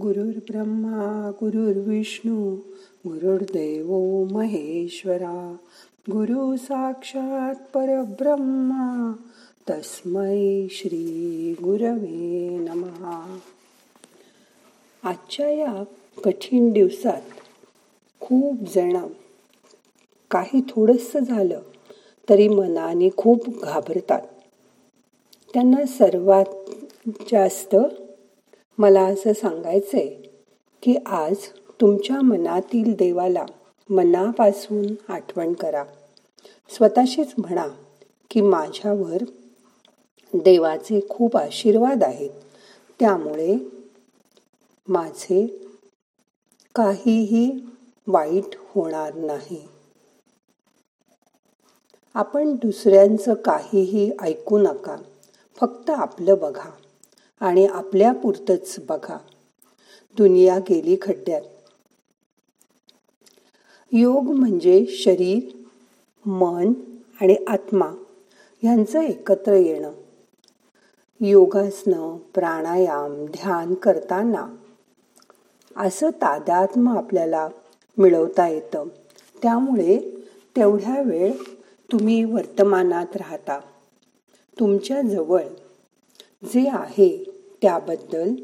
[0.00, 2.56] गुरुर्ब्रह्मा गुरुर्विष्णू
[3.06, 5.56] गुरुर्देव महेश्वरा
[6.10, 9.12] गुरु साक्षात परब्रह्मा
[9.70, 13.38] तस्मै श्री गुरवे नमहा
[15.02, 15.84] आजच्या या
[16.24, 17.22] कठीण दिवसात
[18.20, 19.06] खूप जण
[20.30, 21.60] काही थोडस झालं
[22.28, 24.22] तरी मनाने खूप घाबरतात.
[25.54, 26.70] त्यांना सर्वात
[27.32, 27.76] जास्त
[28.78, 30.08] मला असं सांगायचंय
[30.82, 31.36] की आज
[31.80, 33.46] तुमच्या मनातील देवाला
[33.90, 35.84] मनापासून आठवण करा.
[36.68, 37.68] स्वतःशीच म्हणा
[38.30, 39.16] की माझ्यावर
[40.34, 42.30] देवाचे खूप आशीर्वाद आहेत.
[43.00, 43.56] त्यामुळे
[44.88, 45.68] माझे
[46.74, 47.66] काहीही
[48.06, 49.68] वाईट होणार नाही.
[52.14, 54.96] आपण दुसऱ्यांचं काहीही ऐकू नका.
[55.60, 56.70] फक्त आपलं बघा.
[57.40, 59.18] आणि आपल्या पुरतच बघा.
[60.16, 61.42] दुनिया गेली खड्ड्यात.
[63.92, 65.56] योग म्हणजे शरीर
[66.28, 66.72] मन
[67.20, 67.90] आणि आत्मा
[68.62, 69.92] यांचं एकत्र येणं.
[71.20, 74.56] योगासनं प्राणायाम ध्यान करताना
[75.76, 77.48] असं तादात्म आपल्याला
[77.98, 78.84] मिळवता येतं.
[79.42, 81.32] त्यामुळे तेवढ्या वेळ
[81.92, 83.60] तुम्ही वर्तमानात राहता.
[84.60, 85.42] तुमच्या जवळ
[86.44, 87.33] जे आहे
[87.64, 88.34] त्याबद्दल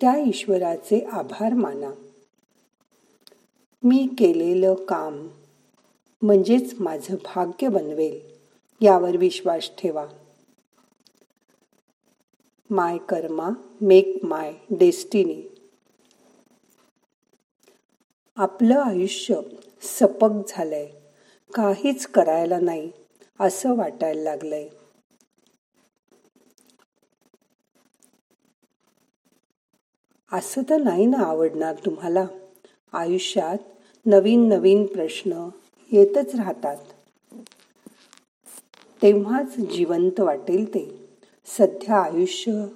[0.00, 1.90] त्या ईश्वराचे आभार माना.
[3.82, 5.28] मी केलेलं काम
[6.22, 8.20] म्हणजेच माझं भाग्य बनवेल
[8.80, 10.06] यावर विश्वास ठेवा.
[12.70, 15.42] My karma make my destiny.
[18.36, 19.40] आपलं आयुष्य
[19.82, 20.90] सपक झालंय
[21.54, 22.90] काहीच करायला नाही
[23.40, 24.68] असं वाटायला लागलंय.
[30.32, 32.26] असं तर नाही ना आवडणार तुम्हाला.
[32.92, 33.58] आयुष्यात
[34.06, 35.48] नवीन नवीन प्रश्न
[35.92, 36.76] येतच राहतात.
[39.02, 41.08] तेव्हाच जिवंत वाटेल ते.
[41.46, 42.66] सध्या आयुष्य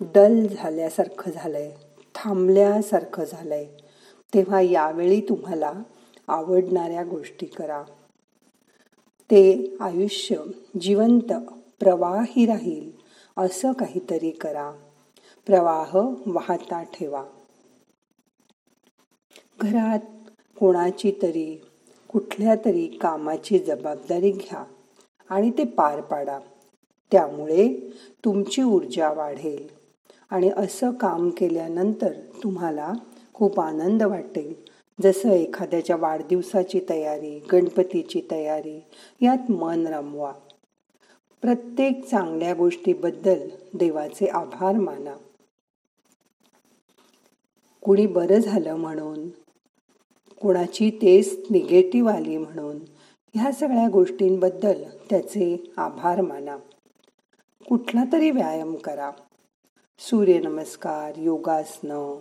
[0.00, 1.70] डल झाल्यासारखं झालंय
[2.14, 3.66] थांबल्यासारखं झालंय.
[4.34, 5.72] तेव्हा यावेळी तुम्हाला
[6.28, 7.82] आवडणाऱ्या गोष्टी करा.
[9.30, 10.36] ते आयुष्य
[10.80, 11.32] जिवंत
[11.80, 12.95] प्रवाही राहील.
[13.38, 14.72] असं काहीतरी करा.
[15.46, 15.90] प्रवाह
[16.26, 17.24] वाहता ठेवा.
[19.60, 19.98] घरात
[20.60, 21.60] कोणाची तरी
[22.08, 24.64] कुठल्या तरी कामाची जबाबदारी घ्या
[25.30, 26.38] आणि ते पार पाडा.
[27.12, 27.92] त्यामुळे
[28.24, 29.68] तुमची ऊर्जा वाढेल.
[30.30, 32.92] आणि असं काम केल्यानंतर तुम्हाला
[33.34, 34.54] खूप आनंद वाटेल.
[35.02, 38.84] जसं एखाद्याच्या वाढदिवसाची तयारी गणपतीची तयारी
[39.20, 40.32] यात मन रमवा.
[41.40, 45.16] प्रत्येक चांगल्या गोष्टीबद्दल देवाचे आभार माना.
[47.84, 49.28] कुणी बरं झालं म्हणून
[50.40, 52.78] कुणाची टेस्ट निगेटिव्ह आली म्हणून
[53.34, 56.56] ह्या सगळ्या गोष्टींबद्दल त्याचे आभार माना.
[57.68, 59.10] कुठला तरी व्यायाम करा.
[59.98, 62.20] सूर्यनमस्कार योगासनं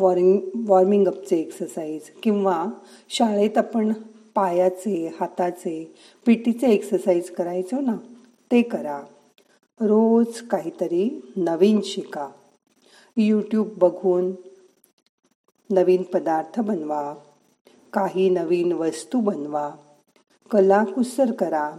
[0.00, 2.66] वॉर्मिंग वॉर्मिंग अपचे एक्सरसाइज किंवा
[3.08, 3.92] शाळेत आपण
[4.34, 5.94] पायाचे हाताचे
[6.26, 7.96] पिटीचे एक्सरसाइज करायचो ना?
[8.54, 9.02] ते करा.
[9.80, 12.28] रोज काहीतरी नवीन शिका.
[13.16, 14.32] यूट्यूब बघून
[15.70, 17.14] नवीन पदार्थ बनवा.
[17.92, 19.74] काही नवीन वस्तू बनवा.
[20.50, 21.78] कलाकुसर करा.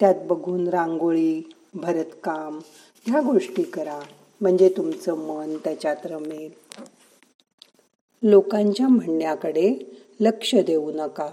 [0.00, 2.60] त्यात बघून रांगोळी भरतकाम
[3.06, 4.00] ह्या गोष्टी करा.
[4.40, 6.52] म्हणजे तुमचं मन त्याच्यात रमेल.
[8.22, 11.30] लोकांच्या म्हणण्याकडे लक्ष देऊ नका.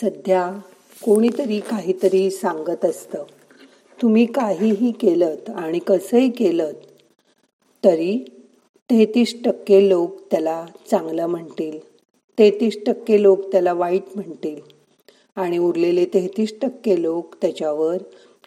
[0.00, 0.58] सध्या
[1.04, 3.24] कोणीतरी काहीतरी सांगत असतं.
[4.02, 6.72] तुम्ही काहीही केलं आणि कसंही केलं
[7.84, 8.24] तरी
[8.90, 11.78] तेहतीस टक्के लोक त्याला चांगलं म्हणतील.
[12.38, 14.60] तेहतीस टक्के लोक त्याला वाईट म्हणतील.
[15.36, 17.96] आणि उरलेले तेहतीस टक्के लोक त्याच्यावर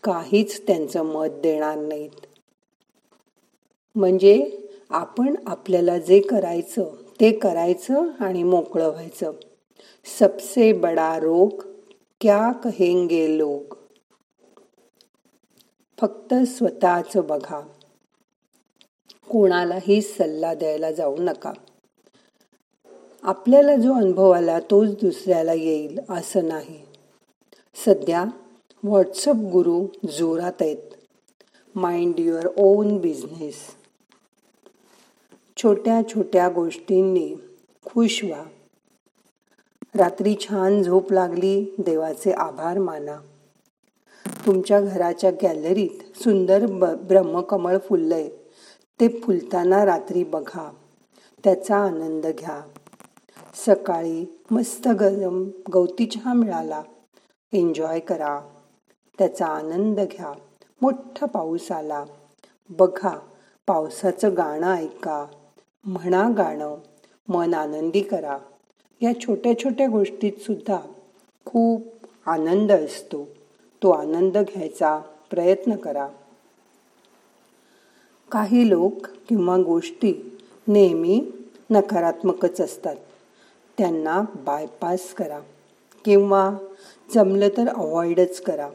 [0.03, 2.25] काहीच त्यांचं मत देणार नाहीत.
[3.95, 4.57] म्हणजे
[4.89, 9.31] आपण आपल्याला जे करायचं ते करायचं आणि मोकळं व्हायचं.
[10.19, 11.70] सबसे बडा रोग
[12.21, 13.77] क्या कहेंगे लोग?
[16.01, 17.61] फक्त स्वतःच बघा.
[19.29, 21.53] कोणालाही सल्ला द्यायला जाऊ नका.
[23.23, 26.81] आपल्याला जो अनुभव आला तोच दुसऱ्याला येईल असं नाही.
[27.85, 28.25] सध्या
[28.83, 30.77] व्हॉट्सअप गुरु जोरात आहेत.
[31.75, 33.55] माइंड युअर ओन बिझनेस
[35.57, 37.35] छोट्या छोट्या गोष्टींनी
[37.85, 38.43] खुश व्हा.
[39.95, 43.15] रात्री छान झोप लागली देवाचे आभार माना.
[44.45, 48.29] तुमच्या घराच्या गॅलरीत सुंदर ब ब्रह्मकमळ फुललंय.
[48.99, 50.71] ते फुलताना रात्री बघा.
[51.43, 52.61] त्याचा आनंद घ्या.
[53.65, 56.81] सकाळी मस्त गरम गवती चहा मिळाला.
[57.53, 58.39] एन्जॉय करा.
[59.17, 60.33] त्याचा आनंद घ्या.
[60.81, 62.05] मोठा पाऊस आला.
[62.69, 63.19] बघा
[63.67, 65.25] पावसाचं गाणं ऐका.
[65.85, 66.75] म्हणा गाणं.
[67.27, 68.37] मन आनंदी करा.
[69.01, 70.79] या छोट्या छोट्या गोष्टीत सुद्धा
[71.45, 71.81] खूप
[72.25, 73.27] आनंद असतो.
[73.83, 76.07] तो आनंद घ्यायचा प्रयत्न करा.
[78.31, 80.37] काही लोक किंवा गोष्टी
[80.67, 81.31] नेहमी
[81.69, 82.95] नकारात्मकच असतात.
[83.77, 85.39] त्यांना बायपास करा
[86.05, 86.57] किंवा
[87.13, 88.69] जमलं तर अवॉइडच करा.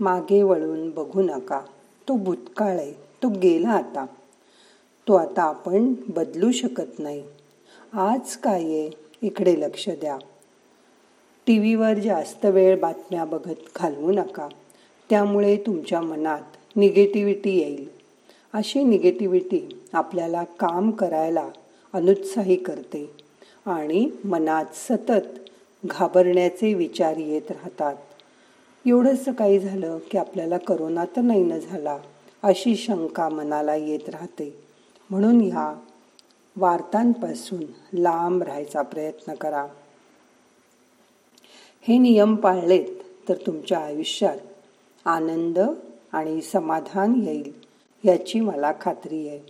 [0.00, 1.60] मागे वळून बघू नका.
[2.08, 2.92] तो भूतकाळ आहे.
[2.92, 4.06] तो गेला आता.
[5.08, 7.22] तो आता आपण बदलू शकत नाही.
[7.92, 8.90] आज काय आहे?
[9.22, 10.18] इकडे लक्ष द्या.
[11.46, 14.48] टी व्हीवर जास्त वेळ बातम्या बघत घालवू नका.
[15.10, 16.40] त्यामुळे तुमच्या मनात
[16.76, 17.88] निगेटिव्हिटी येईल.
[18.52, 21.48] अशी निगेटिव्हिटी आपल्याला काम करायला
[21.92, 23.10] अनुत्साही करते
[23.66, 25.38] आणि मनात सतत
[25.86, 27.96] घाबरण्याचे विचार येत राहतात.
[28.86, 31.98] एवढंसं काही झालं की आपल्याला करोना तर नाही न झाला
[32.42, 34.62] अशी शंका मनाला येत राहते.
[35.10, 35.80] म्हणून ह्या
[36.56, 39.66] वार्तांपासून लांब राहायचा प्रयत्न करा.
[41.80, 42.88] हे नियम पाळलेत
[43.28, 44.38] तर तुमच्या आयुष्यात
[45.04, 45.58] आनंद
[46.12, 47.52] आणि समाधान येईल
[48.04, 49.40] याची मला खात्री आहे.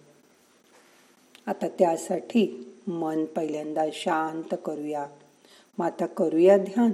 [1.47, 5.07] आता त्यासाठी मन पहिल्यांदा शांत करूया.
[5.79, 6.93] मग आता करूया ध्यान.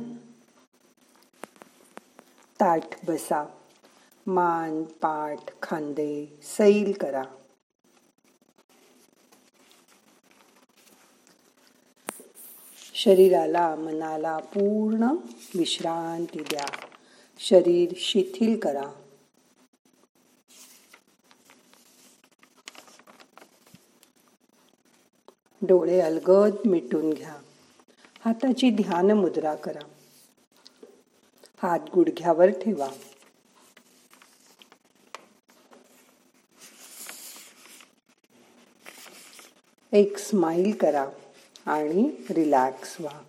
[2.61, 3.47] ताठ बसा.
[4.27, 7.23] मान पाठ खांदे सैल करा.
[12.99, 15.05] शरीराला मनाला पूर्ण
[15.55, 16.87] विश्रांती द्या.
[17.39, 18.83] शरीर शिथिल करा.
[25.63, 27.37] डोळे अलगद मिटून घ्या.
[28.25, 29.87] हाताची ध्यान मुद्रा करा.
[31.63, 32.89] हात गुडघ्यावर ठेवा.
[39.93, 41.07] एक स्माईल करा.
[41.67, 43.23] आणि रिलॅक्स व्हा.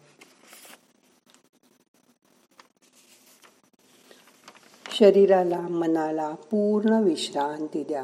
[4.92, 8.04] शरीराला मनाला पूर्ण विश्रांती द्या.